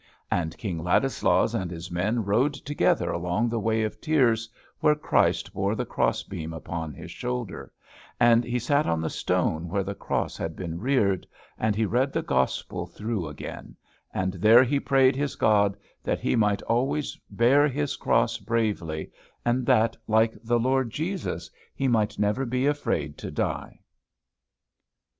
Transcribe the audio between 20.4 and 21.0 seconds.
the Lord